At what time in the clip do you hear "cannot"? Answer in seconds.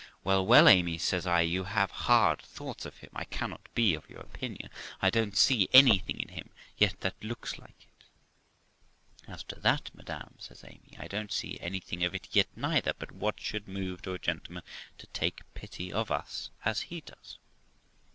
3.25-3.69